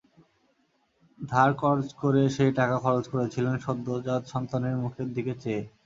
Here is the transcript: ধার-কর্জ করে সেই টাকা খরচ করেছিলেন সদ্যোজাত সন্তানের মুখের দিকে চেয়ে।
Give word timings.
ধার-কর্জ 1.19 1.85
করে 2.01 2.21
সেই 2.35 2.51
টাকা 2.59 2.75
খরচ 2.83 3.05
করেছিলেন 3.07 3.55
সদ্যোজাত 3.65 4.23
সন্তানের 4.33 4.75
মুখের 4.83 5.07
দিকে 5.15 5.33
চেয়ে। 5.41 5.63